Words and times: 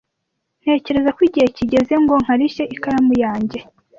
Ntekereza 0.61 1.09
ko 1.15 1.21
igihe 1.27 1.47
kigeze 1.57 1.93
ngo 2.03 2.13
nkarishe 2.23 2.63
ikaramu 2.75 3.13
yanjye. 3.23 3.59